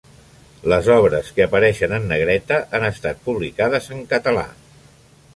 [0.71, 4.47] Les obres que apareixen en negreta han estat publicades en català.